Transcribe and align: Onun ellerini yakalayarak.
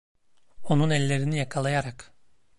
Onun 0.63 0.89
ellerini 0.89 1.37
yakalayarak. 1.39 2.11